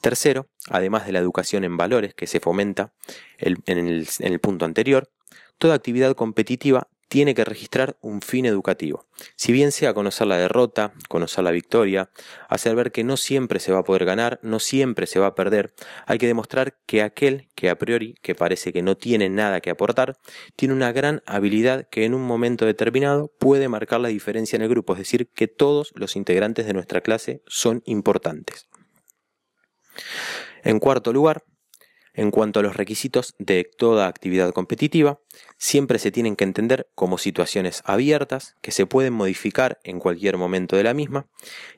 Tercero, 0.06 0.46
además 0.70 1.08
de 1.08 1.14
la 1.14 1.18
educación 1.18 1.64
en 1.64 1.78
valores 1.78 2.14
que 2.14 2.28
se 2.28 2.40
fomenta 2.40 2.94
en 3.40 3.58
el, 3.66 4.08
en 4.20 4.34
el 4.34 4.40
punto 4.40 4.64
anterior, 4.64 5.10
toda 5.58 5.74
actividad 5.74 6.14
competitiva 6.14 6.90
tiene 7.08 7.34
que 7.34 7.44
registrar 7.44 7.98
un 8.02 8.22
fin 8.22 8.46
educativo. 8.46 9.08
Si 9.36 9.52
bien 9.52 9.72
sea 9.72 9.96
conocer 9.96 10.28
la 10.28 10.38
derrota, 10.38 10.94
conocer 11.10 11.44
la 11.44 11.50
victoria, 11.50 12.12
hacer 12.48 12.76
ver 12.76 12.92
que 12.92 13.04
no 13.04 13.18
siempre 13.18 13.60
se 13.60 13.72
va 13.72 13.80
a 13.80 13.84
poder 13.84 14.06
ganar, 14.06 14.40
no 14.44 14.60
siempre 14.60 15.08
se 15.08 15.18
va 15.18 15.26
a 15.26 15.34
perder, 15.34 15.74
hay 16.06 16.20
que 16.20 16.28
demostrar 16.28 16.78
que 16.86 17.02
aquel 17.02 17.50
que 17.56 17.72
a 17.72 17.80
priori, 17.80 18.14
que 18.22 18.36
parece 18.36 18.72
que 18.72 18.84
no 18.84 18.96
tiene 18.98 19.30
nada 19.30 19.60
que 19.60 19.72
aportar, 19.72 20.20
tiene 20.56 20.76
una 20.76 20.92
gran 20.92 21.24
habilidad 21.26 21.90
que 21.90 22.06
en 22.06 22.14
un 22.14 22.22
momento 22.22 22.68
determinado 22.68 23.32
puede 23.40 23.70
marcar 23.70 24.02
la 24.02 24.10
diferencia 24.10 24.56
en 24.56 24.62
el 24.62 24.70
grupo, 24.70 24.94
es 24.94 25.00
decir, 25.00 25.32
que 25.34 25.48
todos 25.48 25.94
los 25.96 26.16
integrantes 26.16 26.68
de 26.68 26.74
nuestra 26.74 27.02
clase 27.02 27.42
son 27.48 27.82
importantes. 27.88 28.68
En 30.66 30.80
cuarto 30.80 31.14
lugar, 31.14 31.44
en 32.16 32.32
cuanto 32.32 32.60
a 32.60 32.64
los 32.64 32.76
requisitos 32.76 33.36
de 33.38 33.70
toda 33.78 34.08
actividad 34.08 34.52
competitiva, 34.52 35.20
siempre 35.60 36.00
se 36.00 36.12
tienen 36.12 36.36
que 36.36 36.44
entender 36.44 36.88
como 36.96 37.20
situaciones 37.20 37.84
abiertas 37.86 38.56
que 38.62 38.72
se 38.72 38.88
pueden 38.88 39.14
modificar 39.14 39.78
en 39.84 40.00
cualquier 40.00 40.38
momento 40.38 40.76
de 40.76 40.84
la 40.84 40.96
misma 40.96 41.28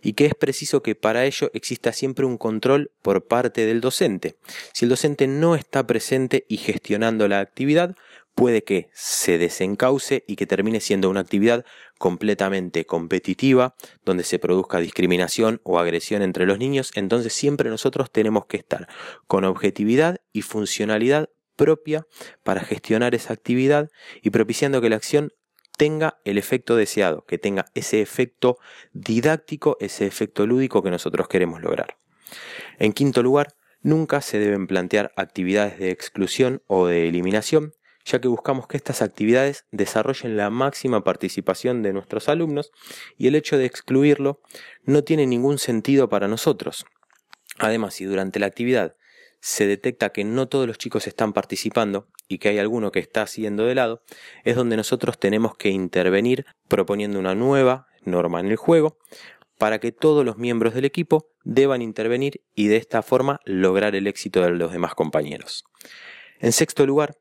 y 0.02 0.14
que 0.14 0.26
es 0.26 0.36
preciso 0.36 0.84
que 0.84 0.96
para 0.96 1.26
ello 1.26 1.52
exista 1.54 1.92
siempre 1.92 2.26
un 2.26 2.38
control 2.38 2.92
por 3.02 3.28
parte 3.28 3.66
del 3.66 3.82
docente. 3.82 4.38
Si 4.72 4.86
el 4.86 4.90
docente 4.90 5.28
no 5.28 5.56
está 5.56 5.86
presente 5.86 6.46
y 6.48 6.56
gestionando 6.56 7.28
la 7.28 7.42
actividad, 7.42 7.94
puede 8.38 8.64
que 8.64 8.92
se 8.94 9.40
desencauce 9.40 10.24
y 10.28 10.36
que 10.36 10.46
termine 10.46 10.80
siendo 10.80 11.10
una 11.10 11.22
actividad 11.22 11.66
completamente 11.98 12.86
competitiva, 12.86 13.74
donde 14.06 14.24
se 14.24 14.38
produzca 14.38 14.78
discriminación 14.78 15.60
o 15.64 15.80
agresión 15.80 16.22
entre 16.22 16.46
los 16.46 16.60
niños, 16.60 16.92
entonces 16.94 17.34
siempre 17.34 17.72
nosotros 17.72 18.12
tenemos 18.12 18.46
que 18.46 18.58
estar 18.58 18.88
con 19.26 19.44
objetividad 19.44 20.22
y 20.34 20.44
funcionalidad 20.44 21.32
propia 21.56 22.06
para 22.44 22.62
gestionar 22.62 23.16
esa 23.16 23.34
actividad 23.34 23.90
y 24.22 24.30
propiciando 24.30 24.82
que 24.82 24.90
la 24.90 24.98
acción 24.98 25.34
tenga 25.76 26.20
el 26.24 26.38
efecto 26.38 26.76
deseado, 26.76 27.26
que 27.26 27.40
tenga 27.40 27.66
ese 27.74 28.02
efecto 28.02 28.60
didáctico, 28.94 29.78
ese 29.80 30.06
efecto 30.06 30.46
lúdico 30.46 30.84
que 30.84 30.92
nosotros 30.92 31.28
queremos 31.28 31.64
lograr. 31.64 31.98
En 32.78 32.94
quinto 32.94 33.24
lugar, 33.24 33.56
nunca 33.82 34.22
se 34.22 34.38
deben 34.38 34.68
plantear 34.68 35.12
actividades 35.16 35.80
de 35.80 35.90
exclusión 35.90 36.62
o 36.68 36.86
de 36.86 37.08
eliminación, 37.08 37.74
ya 38.08 38.22
que 38.22 38.30
buscamos 38.30 38.68
que 38.68 38.78
estas 38.78 39.02
actividades 39.02 39.66
desarrollen 39.72 40.38
la 40.38 40.50
máxima 40.50 41.04
participación 41.04 41.84
de 41.84 41.92
nuestros 41.92 42.30
alumnos 42.30 42.72
y 43.18 43.28
el 43.28 43.36
hecho 43.36 43.58
de 43.58 43.66
excluirlo 43.66 44.42
no 44.84 45.04
tiene 45.04 45.28
ningún 45.28 45.58
sentido 45.58 46.08
para 46.08 46.30
nosotros. 46.30 46.86
Además, 47.60 47.96
si 47.96 48.06
durante 48.06 48.40
la 48.40 48.46
actividad 48.46 48.96
se 49.42 49.68
detecta 49.68 50.10
que 50.10 50.24
no 50.24 50.48
todos 50.48 50.68
los 50.68 50.78
chicos 50.78 51.06
están 51.06 51.34
participando 51.34 52.08
y 52.30 52.38
que 52.38 52.50
hay 52.50 52.60
alguno 52.60 52.92
que 52.92 53.00
está 53.00 53.24
haciendo 53.24 53.66
de 53.66 53.76
lado, 53.76 54.04
es 54.46 54.56
donde 54.56 54.78
nosotros 54.78 55.20
tenemos 55.20 55.56
que 55.56 55.70
intervenir 55.70 56.46
proponiendo 56.68 57.20
una 57.20 57.36
nueva 57.36 57.88
norma 58.04 58.40
en 58.40 58.48
el 58.48 58.56
juego 58.56 58.98
para 59.58 59.80
que 59.80 59.92
todos 59.92 60.24
los 60.26 60.38
miembros 60.38 60.74
del 60.74 60.86
equipo 60.86 61.30
deban 61.44 61.82
intervenir 61.82 62.42
y 62.56 62.68
de 62.68 62.78
esta 62.78 63.02
forma 63.02 63.42
lograr 63.44 63.96
el 63.96 64.08
éxito 64.08 64.42
de 64.42 64.52
los 64.52 64.72
demás 64.72 64.96
compañeros. 64.96 65.66
En 66.40 66.52
sexto 66.52 66.86
lugar, 66.86 67.18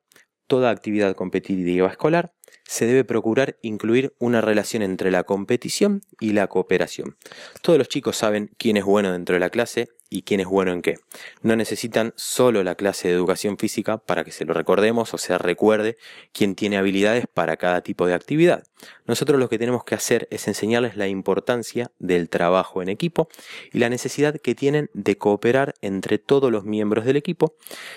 toda 0.47 0.71
actividad 0.71 1.15
competitiva 1.15 1.89
escolar, 1.89 2.33
se 2.65 2.87
debe 2.87 3.05
procurar 3.05 3.57
incluir 3.63 4.15
una 4.19 4.41
relación 4.41 4.83
entre 4.83 5.11
la 5.11 5.25
competición 5.25 6.03
y 6.21 6.33
la 6.33 6.49
cooperación. 6.49 7.17
Todos 7.63 7.79
los 7.79 7.89
chicos 7.89 8.17
saben 8.17 8.51
quién 8.59 8.77
es 8.77 8.85
bueno 8.85 9.13
dentro 9.13 9.35
de 9.35 9.41
la 9.41 9.51
clase 9.51 9.89
y 10.09 10.23
quién 10.23 10.41
es 10.41 10.47
bueno 10.47 10.73
en 10.73 10.83
qué. 10.83 10.99
No 11.43 11.57
necesitan 11.57 12.13
solo 12.17 12.63
la 12.63 12.75
clase 12.75 13.09
de 13.09 13.15
educación 13.15 13.59
física 13.59 13.99
para 13.99 14.25
que 14.25 14.31
se 14.31 14.45
lo 14.45 14.55
recordemos 14.55 15.13
o 15.15 15.19
se 15.19 15.37
recuerde 15.39 15.97
quién 16.33 16.55
tiene 16.55 16.77
habilidades 16.77 17.27
para 17.33 17.57
cada 17.57 17.81
tipo 17.81 18.07
de 18.07 18.15
actividad. 18.15 18.65
Nosotros 19.07 19.41
lo 19.41 19.49
que 19.49 19.59
tenemos 19.59 19.85
que 19.85 19.95
hacer 19.95 20.29
es 20.31 20.47
enseñarles 20.49 20.97
la 20.97 21.09
importancia 21.09 21.91
del 21.99 22.29
trabajo 22.29 22.83
en 22.83 22.89
equipo 22.89 23.29
y 23.73 23.79
la 23.79 23.89
necesidad 23.89 24.41
que 24.41 24.55
tienen 24.55 24.91
de 24.93 25.19
cooperar 25.19 25.75
entre 25.81 26.19
todos 26.19 26.53
los 26.53 26.65
miembros 26.65 27.05
del 27.05 27.17
equipo, 27.17 27.57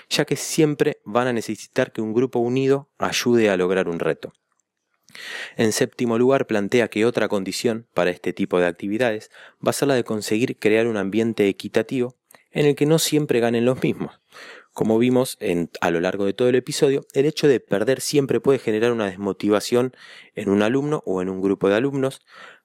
ya 0.10 0.25
que 0.25 0.36
siempre 0.36 1.01
van 1.06 1.27
a 1.27 1.34
necesitar 1.34 1.91
que 1.91 2.01
un 2.01 2.13
grupo 2.13 2.39
unido 2.39 2.89
ayude 2.98 3.50
a 3.50 3.58
lograr 3.58 3.88
un 3.88 4.00
reto. 4.00 4.34
En 5.58 5.72
séptimo 5.72 6.18
lugar, 6.18 6.48
plantea 6.48 6.88
que 6.88 7.06
otra 7.06 7.28
condición 7.28 7.88
para 7.94 8.12
este 8.12 8.34
tipo 8.34 8.60
de 8.60 8.68
actividades 8.68 9.32
va 9.66 9.72
a 9.72 9.74
ser 9.74 9.88
la 9.88 9.96
de 9.96 10.04
conseguir 10.04 10.58
crear 10.58 10.88
un 10.88 10.98
ambiente 10.98 11.48
equitativo 11.48 12.16
en 12.51 12.66
el 12.66 12.75
que 12.75 12.86
no 12.86 13.00
siempre 13.00 13.39
ganen 13.39 13.66
los 13.66 13.82
mismos. 13.84 14.20
Como 14.74 14.98
vimos 14.98 15.38
a 15.82 15.92
lo 15.92 16.00
largo 16.00 16.25
de 16.25 16.34
todo 16.34 16.48
el 16.48 16.56
episodio, 16.56 17.06
el 17.13 17.25
hecho 17.25 17.48
de 17.48 17.60
perder 17.60 18.01
siempre 18.01 18.39
puede 18.39 18.60
generar 18.60 18.92
una 18.92 19.08
desmotivación 19.08 19.94
en 20.36 20.50
un 20.50 20.62
alumno 20.62 21.04
o 21.06 21.22
en 21.22 21.30
un 21.30 21.42
grupo 21.42 21.70
de 21.70 21.75
alumnos 21.75 22.22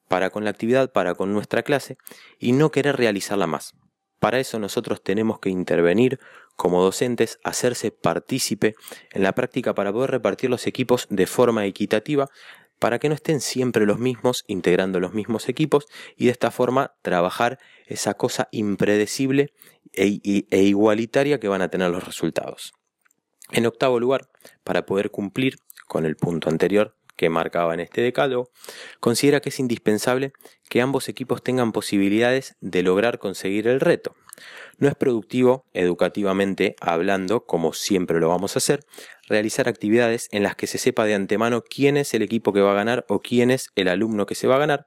para 0.06 0.30
con 0.30 0.44
la 0.44 0.50
actividad, 0.50 0.92
para 0.92 1.14
con 1.14 1.32
nuestra 1.32 1.62
clase, 1.62 1.96
y 2.38 2.52
no 2.52 2.70
querer 2.70 2.96
realizarla 2.96 3.46
más. 3.46 3.74
Para 4.20 4.38
eso 4.38 4.58
nosotros 4.58 5.02
tenemos 5.02 5.38
que 5.38 5.50
intervenir 5.50 6.20
como 6.56 6.82
docentes, 6.82 7.38
hacerse 7.42 7.90
partícipe 7.90 8.74
en 9.12 9.22
la 9.22 9.34
práctica 9.34 9.74
para 9.74 9.92
poder 9.92 10.10
repartir 10.10 10.50
los 10.50 10.66
equipos 10.66 11.06
de 11.10 11.26
forma 11.26 11.66
equitativa, 11.66 12.28
para 12.78 12.98
que 12.98 13.08
no 13.08 13.14
estén 13.14 13.40
siempre 13.40 13.86
los 13.86 13.98
mismos 13.98 14.44
integrando 14.46 15.00
los 15.00 15.14
mismos 15.14 15.48
equipos 15.48 15.86
y 16.16 16.26
de 16.26 16.32
esta 16.32 16.50
forma 16.50 16.94
trabajar 17.02 17.58
esa 17.86 18.14
cosa 18.14 18.48
impredecible 18.50 19.52
e, 19.92 20.20
e, 20.50 20.62
igualitaria 20.62 21.38
que 21.40 21.48
van 21.48 21.62
a 21.62 21.68
tener 21.68 21.90
los 21.90 22.04
resultados. 22.04 22.72
En 23.52 23.66
octavo 23.66 24.00
lugar, 24.00 24.28
para 24.64 24.86
poder 24.86 25.10
cumplir 25.10 25.56
con 25.86 26.06
el 26.06 26.16
punto 26.16 26.48
anterior 26.48 26.96
que 27.16 27.30
marcaba 27.30 27.74
en 27.74 27.80
este 27.80 28.00
decálogo, 28.00 28.50
considera 29.00 29.40
que 29.40 29.50
es 29.50 29.60
indispensable 29.60 30.32
que 30.68 30.80
ambos 30.80 31.08
equipos 31.08 31.42
tengan 31.42 31.72
posibilidades 31.72 32.56
de 32.60 32.82
lograr 32.82 33.18
conseguir 33.18 33.68
el 33.68 33.80
reto. 33.80 34.14
No 34.78 34.88
es 34.88 34.94
productivo, 34.94 35.64
educativamente 35.72 36.76
hablando, 36.80 37.44
como 37.44 37.72
siempre 37.72 38.20
lo 38.20 38.28
vamos 38.28 38.56
a 38.56 38.58
hacer, 38.58 38.84
realizar 39.28 39.68
actividades 39.68 40.28
en 40.32 40.42
las 40.42 40.56
que 40.56 40.66
se 40.66 40.78
sepa 40.78 41.04
de 41.04 41.14
antemano 41.14 41.62
quién 41.62 41.96
es 41.96 42.14
el 42.14 42.22
equipo 42.22 42.52
que 42.52 42.60
va 42.60 42.72
a 42.72 42.74
ganar 42.74 43.04
o 43.08 43.20
quién 43.20 43.50
es 43.50 43.70
el 43.76 43.88
alumno 43.88 44.26
que 44.26 44.34
se 44.34 44.46
va 44.46 44.56
a 44.56 44.58
ganar, 44.58 44.86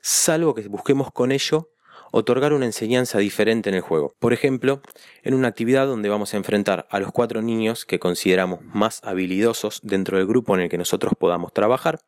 salvo 0.00 0.54
que 0.54 0.68
busquemos 0.68 1.10
con 1.12 1.32
ello 1.32 1.72
otorgar 2.12 2.52
una 2.52 2.66
enseñanza 2.66 3.18
diferente 3.18 3.70
en 3.70 3.74
el 3.74 3.80
juego. 3.80 4.14
Por 4.18 4.32
ejemplo, 4.32 4.82
en 5.22 5.34
una 5.34 5.48
actividad 5.48 5.86
donde 5.86 6.10
vamos 6.10 6.34
a 6.34 6.36
enfrentar 6.36 6.86
a 6.90 7.00
los 7.00 7.10
cuatro 7.10 7.42
niños 7.42 7.84
que 7.86 7.98
consideramos 7.98 8.60
más 8.62 9.00
habilidosos 9.02 9.80
dentro 9.82 10.18
del 10.18 10.26
grupo 10.26 10.54
en 10.54 10.60
el 10.60 10.68
que 10.68 10.78
nosotros 10.78 11.14
podamos 11.18 11.52
trabajar, 11.52 12.00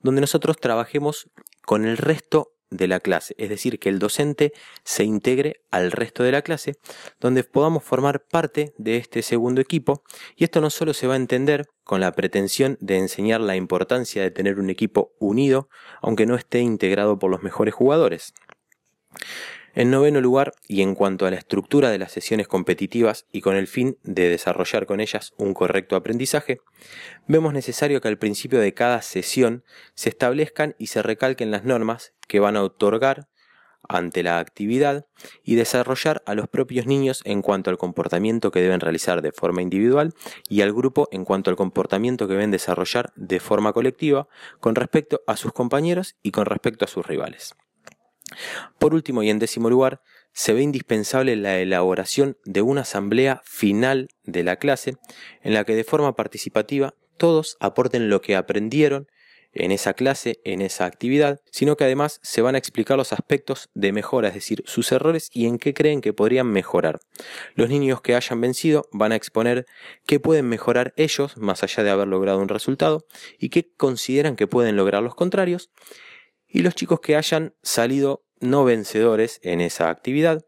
donde 0.00 0.20
nosotros 0.20 0.58
trabajemos 0.58 1.30
con 1.64 1.86
el 1.86 1.96
resto 1.96 2.52
de 2.72 2.88
la 2.88 3.00
clase, 3.00 3.34
es 3.38 3.48
decir, 3.48 3.78
que 3.78 3.88
el 3.88 3.98
docente 3.98 4.52
se 4.82 5.04
integre 5.04 5.60
al 5.70 5.92
resto 5.92 6.22
de 6.22 6.32
la 6.32 6.42
clase, 6.42 6.76
donde 7.20 7.44
podamos 7.44 7.84
formar 7.84 8.24
parte 8.24 8.72
de 8.78 8.96
este 8.96 9.22
segundo 9.22 9.60
equipo, 9.60 10.02
y 10.36 10.44
esto 10.44 10.60
no 10.60 10.70
solo 10.70 10.94
se 10.94 11.06
va 11.06 11.14
a 11.14 11.18
entender 11.18 11.68
con 11.84 12.00
la 12.00 12.12
pretensión 12.12 12.78
de 12.80 12.98
enseñar 12.98 13.40
la 13.40 13.56
importancia 13.56 14.22
de 14.22 14.30
tener 14.30 14.58
un 14.58 14.70
equipo 14.70 15.12
unido, 15.18 15.68
aunque 16.00 16.26
no 16.26 16.34
esté 16.34 16.60
integrado 16.60 17.18
por 17.18 17.30
los 17.30 17.42
mejores 17.42 17.74
jugadores. 17.74 18.32
En 19.74 19.90
noveno 19.90 20.20
lugar, 20.20 20.52
y 20.68 20.82
en 20.82 20.94
cuanto 20.94 21.24
a 21.24 21.30
la 21.30 21.38
estructura 21.38 21.90
de 21.90 21.98
las 21.98 22.12
sesiones 22.12 22.46
competitivas 22.46 23.26
y 23.32 23.40
con 23.40 23.56
el 23.56 23.66
fin 23.66 23.96
de 24.02 24.28
desarrollar 24.28 24.84
con 24.84 25.00
ellas 25.00 25.32
un 25.38 25.54
correcto 25.54 25.96
aprendizaje, 25.96 26.60
vemos 27.26 27.54
necesario 27.54 28.02
que 28.02 28.08
al 28.08 28.18
principio 28.18 28.60
de 28.60 28.74
cada 28.74 29.00
sesión 29.00 29.64
se 29.94 30.10
establezcan 30.10 30.74
y 30.78 30.88
se 30.88 31.00
recalquen 31.00 31.50
las 31.50 31.64
normas 31.64 32.12
que 32.32 32.40
van 32.40 32.56
a 32.56 32.62
otorgar 32.62 33.28
ante 33.86 34.22
la 34.22 34.38
actividad 34.38 35.04
y 35.44 35.56
desarrollar 35.56 36.22
a 36.24 36.34
los 36.34 36.48
propios 36.48 36.86
niños 36.86 37.20
en 37.26 37.42
cuanto 37.42 37.68
al 37.68 37.76
comportamiento 37.76 38.50
que 38.50 38.62
deben 38.62 38.80
realizar 38.80 39.20
de 39.20 39.32
forma 39.32 39.60
individual 39.60 40.14
y 40.48 40.62
al 40.62 40.72
grupo 40.72 41.10
en 41.12 41.26
cuanto 41.26 41.50
al 41.50 41.56
comportamiento 41.56 42.26
que 42.26 42.32
deben 42.32 42.50
desarrollar 42.50 43.12
de 43.16 43.38
forma 43.38 43.74
colectiva 43.74 44.28
con 44.60 44.76
respecto 44.76 45.20
a 45.26 45.36
sus 45.36 45.52
compañeros 45.52 46.16
y 46.22 46.30
con 46.30 46.46
respecto 46.46 46.86
a 46.86 46.88
sus 46.88 47.06
rivales. 47.06 47.54
Por 48.78 48.94
último 48.94 49.22
y 49.22 49.28
en 49.28 49.38
décimo 49.38 49.68
lugar, 49.68 50.00
se 50.32 50.54
ve 50.54 50.62
indispensable 50.62 51.36
la 51.36 51.58
elaboración 51.58 52.38
de 52.46 52.62
una 52.62 52.80
asamblea 52.80 53.42
final 53.44 54.08
de 54.24 54.42
la 54.42 54.56
clase 54.56 54.96
en 55.42 55.52
la 55.52 55.64
que 55.64 55.76
de 55.76 55.84
forma 55.84 56.16
participativa 56.16 56.94
todos 57.18 57.58
aporten 57.60 58.08
lo 58.08 58.22
que 58.22 58.36
aprendieron 58.36 59.06
en 59.52 59.70
esa 59.70 59.94
clase, 59.94 60.40
en 60.44 60.62
esa 60.62 60.86
actividad, 60.86 61.40
sino 61.50 61.76
que 61.76 61.84
además 61.84 62.20
se 62.22 62.42
van 62.42 62.54
a 62.54 62.58
explicar 62.58 62.96
los 62.96 63.12
aspectos 63.12 63.70
de 63.74 63.92
mejora, 63.92 64.28
es 64.28 64.34
decir, 64.34 64.62
sus 64.66 64.92
errores 64.92 65.28
y 65.32 65.46
en 65.46 65.58
qué 65.58 65.74
creen 65.74 66.00
que 66.00 66.12
podrían 66.12 66.46
mejorar. 66.46 67.00
Los 67.54 67.68
niños 67.68 68.00
que 68.00 68.14
hayan 68.14 68.40
vencido 68.40 68.88
van 68.92 69.12
a 69.12 69.16
exponer 69.16 69.66
qué 70.06 70.20
pueden 70.20 70.48
mejorar 70.48 70.94
ellos, 70.96 71.36
más 71.36 71.62
allá 71.62 71.82
de 71.82 71.90
haber 71.90 72.08
logrado 72.08 72.38
un 72.38 72.48
resultado, 72.48 73.06
y 73.38 73.50
qué 73.50 73.70
consideran 73.76 74.36
que 74.36 74.46
pueden 74.46 74.76
lograr 74.76 75.02
los 75.02 75.14
contrarios, 75.14 75.70
y 76.48 76.62
los 76.62 76.74
chicos 76.74 77.00
que 77.00 77.16
hayan 77.16 77.54
salido 77.62 78.24
no 78.40 78.64
vencedores 78.64 79.38
en 79.42 79.60
esa 79.60 79.88
actividad 79.88 80.44